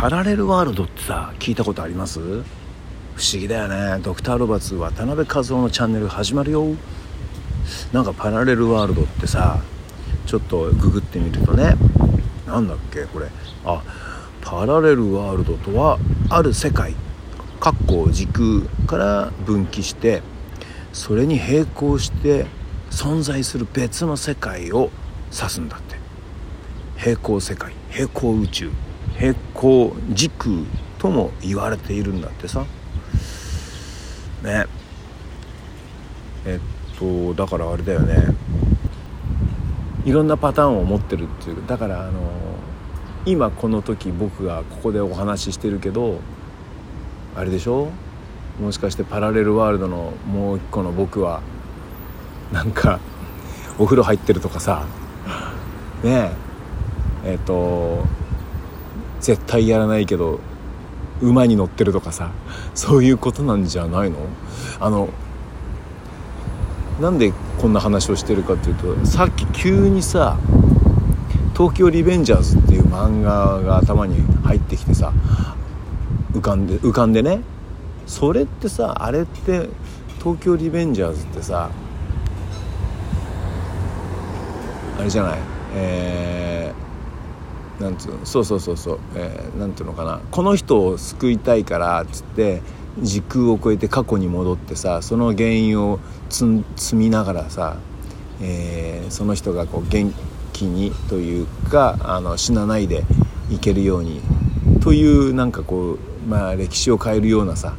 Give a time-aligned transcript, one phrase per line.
[0.00, 2.20] パラレルワールドってさ聞いたことあります？
[2.20, 2.42] 不思
[3.32, 4.02] 議だよね。
[4.02, 6.74] ドクター・ロバツ渡辺和夫のチャンネル始まるよ。
[7.92, 9.60] なんかパラレルワールドってさ
[10.24, 11.74] ちょっとググってみるとね。
[12.46, 13.26] なんだっけこれ。
[13.66, 13.82] あ
[14.40, 15.98] パラレルワールドとは
[16.30, 16.94] ある世界。
[17.60, 20.22] 括弧時空から分岐して
[20.94, 22.46] それに並行して
[22.90, 24.88] 存在する別の世界を
[25.30, 25.96] 指すんだって。
[26.96, 28.70] 平行世界平行宇宙。
[29.20, 30.54] 平行時空
[30.98, 32.64] とも言われているんだってさ。
[34.42, 34.64] ね。
[36.46, 38.34] えっとだからあれだよね。
[40.06, 42.20] いろんなパターンを持ってるっていうだからあの
[43.26, 46.20] 今この時僕がここでお話ししてるけど
[47.36, 47.90] あれでしょ？
[48.58, 51.42] もしかしてパラレルワールドのもう一個の僕は
[52.52, 52.98] なんか
[53.78, 54.86] お風呂入ってるとかさ。
[56.02, 56.30] ね。
[57.22, 58.04] ええっ、と
[59.20, 60.40] 絶対やらないけど
[61.20, 62.30] 馬に乗ってるとかさ
[62.74, 64.16] そういうことなんじゃないの？
[64.80, 65.08] あの
[67.00, 70.38] なんでこんな話をしてるかっていうとさっき急にさ
[71.56, 75.12] 「東京リベンジャーズ」っていう漫画が頭に入ってきてさ
[76.32, 77.40] 浮かんで浮かんでね
[78.06, 79.68] それってさあれって
[80.18, 81.70] 東京リベンジャーズってさ
[84.98, 85.38] あれじゃない？
[85.74, 86.89] えー、
[87.80, 88.26] なんつうの？
[88.26, 90.20] そうそうそうそう、えー、なんていうのかな。
[90.30, 92.62] この人を救いたいからっつって
[92.98, 96.64] 時空を超えて過去に戻ってさその原因を積
[96.94, 97.76] みながらさ、
[98.42, 100.12] えー、その人がこう元
[100.52, 103.04] 気にというかあの死なないで
[103.50, 104.20] いけるように
[104.80, 107.76] というなんかこう、まあ、歴史を変えるようなさ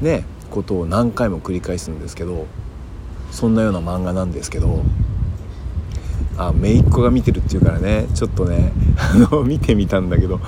[0.00, 2.46] ねことを何回も繰り返すんですけど
[3.30, 4.82] そんなような漫画なんですけど
[6.38, 10.40] あ姪っ子が見てるっていうからねちょっとね あの見てみたんだけど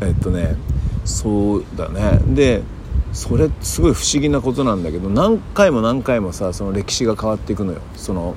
[0.00, 0.56] えっとね
[1.04, 2.20] そうだね。
[2.26, 2.62] で
[3.12, 7.80] それすごい不思議なことなんだけど何回も何回もさその歴史が変わっていくのよ。
[7.96, 8.34] その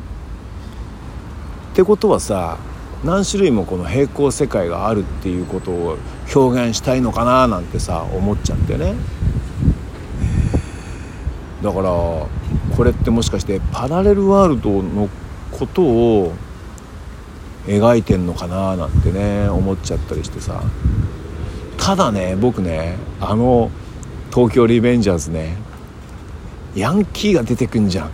[1.72, 2.58] ってことはさ
[3.04, 5.98] 何種類もこの平行世界があるっていうことを
[6.34, 8.96] 表現したいのかななんてさ思っちゃってね。
[11.62, 12.28] だからこ
[12.84, 15.10] れってもしかしてパラレルワールドの
[15.58, 16.34] ことを
[17.66, 20.62] 描いてんのかななんてね思っちゃったりしてさ。
[21.78, 23.70] ただね僕ねあの
[24.34, 25.56] 東京リベンジャーズね
[26.74, 28.12] ヤンキーが出てくんじゃん。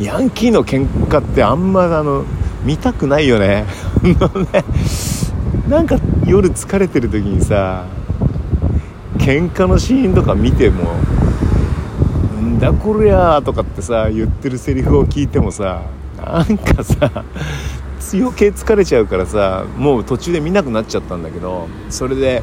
[0.00, 2.24] ヤンキーの喧嘩ってあんまあの
[2.64, 3.66] 見たくないよ ね。
[5.68, 7.84] なんか夜疲れてる時にさ
[9.18, 10.94] 喧嘩のシーンとか見ても
[12.40, 15.82] 「んだこりゃ」とかってさ言ってるセリフを聞いてもさ
[16.22, 17.24] なんかさ
[18.14, 22.42] 余計疲れちゃうからさもう途中で見なくなっちゃったんだけどそれで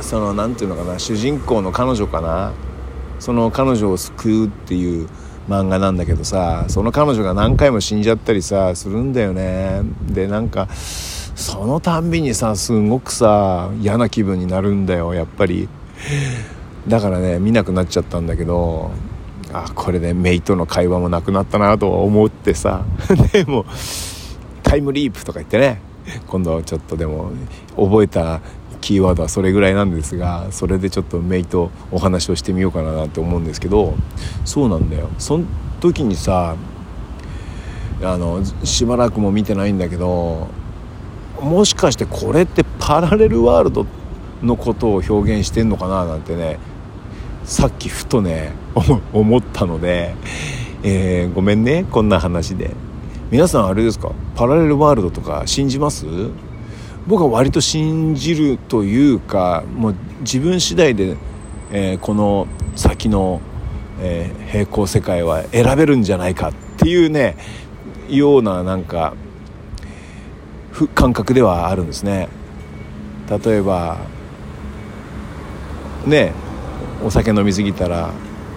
[0.00, 2.52] その何て言うのかな主人公の彼女かな
[3.18, 5.08] その彼女を救うっていう
[5.48, 9.82] 漫画なんだけどさその彼女が何回も死んじゃったりさするんだよね。
[10.06, 15.68] でなんかそのたんびにさすごくさ嫌な気分になるんだよやっぱり。
[16.88, 18.90] だからね見なくなっちゃったんだけど
[19.54, 22.84] あこれでメイとの会話もなくなったなと思ってさ。
[23.32, 23.64] でも
[24.64, 25.80] タイムリープとか言ってね。
[26.26, 27.30] 今度はちょっとでも
[27.76, 28.40] 覚えた
[28.80, 33.94] キーワードはそれぐらいなんですがそれでちょっとメイとお話をしてみようかなって思うんですけど
[34.44, 35.08] そうなんだよ。
[35.18, 35.44] その
[35.80, 36.56] 時にさ
[38.02, 40.48] あのしばらくも見てないんだけど
[41.40, 43.86] もしかしてこれってパラレルワールド
[44.42, 46.58] のことを表現してんのかななんてね
[47.44, 48.52] さっきふとね
[49.12, 50.14] 思ったので、
[50.82, 52.70] えー、ごめんねこんな話で。
[53.30, 54.12] 皆さんあれですか？
[54.36, 56.06] パラレルワールドとか信じます？
[57.06, 61.16] 僕は割と信じるというかもう自分次第で、
[61.72, 62.46] えー、この
[62.76, 63.40] 先の、
[64.00, 67.36] えー、平行世界は選べるんじゃないかっていうね
[68.08, 69.14] ようななんか
[70.94, 72.28] 感覚ではあるんですね。
[73.44, 73.98] 例えば
[76.06, 76.32] ね
[77.04, 78.10] お酒飲み過ぎたら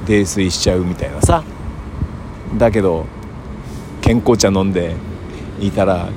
[0.07, 1.43] 泥酔しちゃうみたいなさ。
[2.57, 3.05] だけど
[4.01, 4.95] 健康茶飲んで
[5.59, 6.09] いたら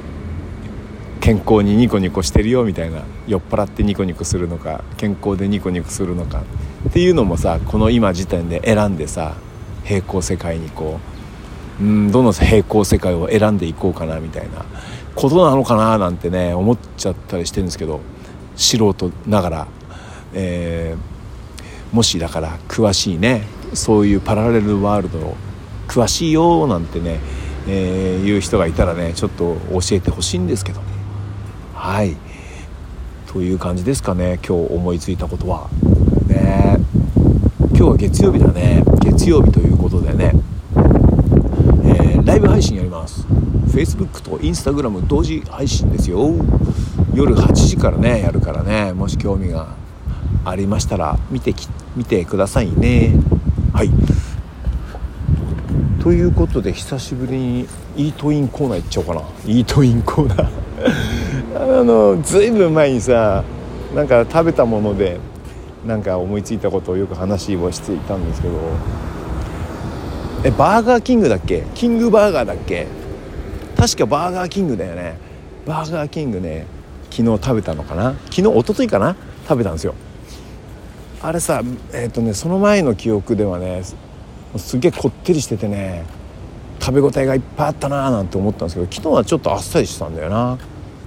[1.21, 3.03] 健康にニコニコしてるよみたいな。
[3.27, 6.43] 酔っ払ってニコニコするのか健康でニコニコするのか。
[6.88, 9.35] っていうのもさこの今時点で選んでさ
[9.85, 11.00] 平行世界にこ
[11.81, 14.65] ううんどの平行世界を選んでいこうかなみたいな。
[15.15, 18.00] ことなのかななんてね思っちゃったりしてるんですけど
[18.55, 19.67] 素人ながら、
[20.33, 21.20] えー、
[21.93, 23.45] もしだから詳しいね
[23.75, 25.37] そういうパラレルワールド
[25.89, 27.19] 詳しいよなんてね、
[27.67, 30.81] えー、いう人がいたらねちょっと教えてほしいんですけど。
[31.75, 32.17] はい。
[33.33, 35.69] という感じですかね今日思いついたことは。
[36.29, 36.77] ね。
[37.73, 38.85] 今日は月曜日だね。
[39.01, 40.33] 月曜日ということでね、
[41.85, 43.27] えー、ライブ配信やります。
[43.67, 46.31] Facebook と Instagram 同時配信ですよ。
[47.15, 48.93] 夜8時からねやるからね。
[48.93, 49.75] もし興味が
[50.45, 51.69] ありましたら見てき
[52.00, 53.12] 見てくださいね。
[53.75, 53.91] はい。
[56.02, 57.61] ということで久しぶりに
[57.94, 59.20] イートインコーナー行っちゃおうかな。
[59.44, 60.49] イートインコーナー。
[61.81, 63.44] あのずいぶん前にさ
[63.94, 65.20] なんか食べたもので
[65.87, 68.55] なんか思いついたことをよく話をしていたんですけど。
[70.43, 71.64] えバーガーキングだっけ？
[71.75, 72.87] キングバーガーだっけ？
[73.76, 75.19] 確かバーガーキングだよね。
[75.67, 76.64] バーガーキングね
[77.11, 78.14] 昨日食べたのかな？
[78.31, 79.17] 昨日一昨日かな？
[79.47, 79.94] 食べたんですよ。
[81.23, 81.63] あれさ
[81.93, 83.83] えっ、ー、とねその前の記憶ではね
[84.57, 86.05] すげえこってりしててね
[86.81, 90.59] 食べ応えがいっぱいあったなーなんて思ったんですけど昨日はちょっとあっさりしてたんだよな。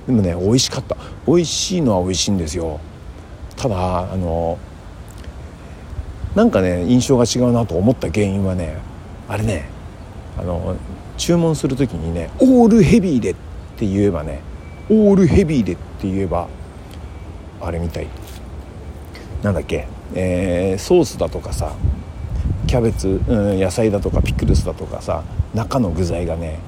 [0.06, 0.96] でもね美味しかった。
[1.26, 2.80] 美味しいのは美味しいんですよ。
[3.56, 4.60] ただあの
[6.36, 8.78] なんかね印象が違うなと思った原因はね
[9.28, 9.68] あれね
[10.38, 10.76] あの
[11.18, 13.36] 注文する時にね「オールヘビーで」っ
[13.78, 14.42] て言えばね
[14.90, 16.48] 「オールヘビーで」って言えば
[17.62, 18.08] あれみたい。
[19.44, 21.74] なんだっけ、えー、ソースだとかさ
[22.68, 25.24] キャベツ、うん、野菜だとかピクルスだとかさ
[25.54, 26.60] 中の具材がね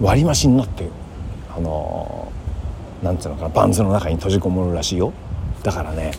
[0.00, 0.88] 割り増しになって
[1.54, 5.12] あのー、なんつうのかなバンズの中に閉じこもるらしいよ。
[5.62, 6.12] だからね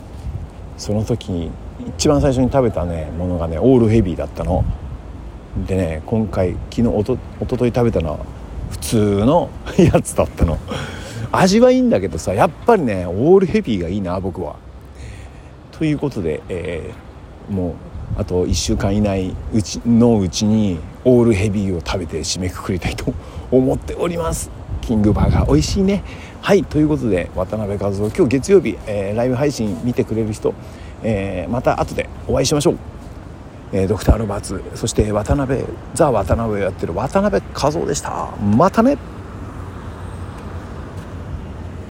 [0.78, 1.52] その時に
[1.98, 4.64] 一番最初に食べたねものがねオールヘビーだったの。
[5.68, 8.20] でね今回昨日おとおととい食べたのは
[8.70, 10.58] 普通の やつだったの。
[11.32, 14.56] 味はいいんだけどさやっぱりねオールヘビーがいいな僕は。
[15.80, 17.74] ということで、えー、もう
[18.20, 23.14] あと1週間以内うちのうちにオールヘビーを食べて締めくくりたいと
[23.50, 24.52] 思っております。
[24.82, 26.04] キングバーガー美味しいね。
[26.42, 30.54] はいということで渡辺和夫今日月曜日、えー、ライブ配信見てくれる人、
[31.02, 32.78] えー、また後でお会いしましょう、
[33.72, 38.36] えー、ドクター・ロバーツそして渡辺ザ・渡辺をやってる渡辺和夫でした。
[38.38, 38.98] またね。